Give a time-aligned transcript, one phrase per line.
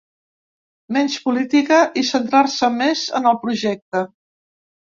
[0.95, 4.07] Menys política i centrar-se més en el projecte.